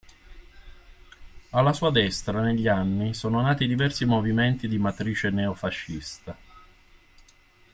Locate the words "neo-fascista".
5.29-6.35